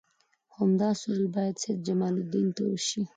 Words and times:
همدا 0.55 0.89
سوال 1.01 1.25
باید 1.35 1.55
د 1.57 1.61
سید 1.61 1.79
جمال 1.87 2.13
الدین 2.21 2.47
نه 2.57 2.63
وشي. 2.71 3.01